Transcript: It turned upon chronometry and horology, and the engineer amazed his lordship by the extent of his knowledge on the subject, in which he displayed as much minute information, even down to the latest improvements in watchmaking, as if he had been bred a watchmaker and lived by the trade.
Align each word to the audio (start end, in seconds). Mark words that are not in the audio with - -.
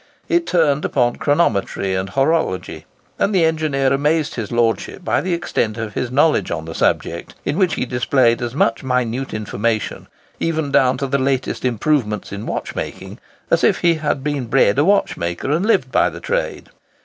It 0.27 0.47
turned 0.47 0.83
upon 0.83 1.17
chronometry 1.17 1.93
and 1.93 2.09
horology, 2.09 2.85
and 3.19 3.35
the 3.35 3.45
engineer 3.45 3.93
amazed 3.93 4.33
his 4.33 4.51
lordship 4.51 5.03
by 5.05 5.21
the 5.21 5.35
extent 5.35 5.77
of 5.77 5.93
his 5.93 6.09
knowledge 6.09 6.49
on 6.49 6.65
the 6.65 6.73
subject, 6.73 7.35
in 7.45 7.55
which 7.55 7.75
he 7.75 7.85
displayed 7.85 8.41
as 8.41 8.55
much 8.55 8.83
minute 8.83 9.31
information, 9.31 10.07
even 10.39 10.71
down 10.71 10.97
to 10.97 11.05
the 11.05 11.19
latest 11.19 11.63
improvements 11.63 12.31
in 12.31 12.47
watchmaking, 12.47 13.19
as 13.51 13.63
if 13.63 13.81
he 13.81 13.93
had 13.93 14.23
been 14.23 14.47
bred 14.47 14.79
a 14.79 14.83
watchmaker 14.83 15.51
and 15.51 15.67
lived 15.67 15.91
by 15.91 16.09
the 16.09 16.19
trade. 16.19 16.69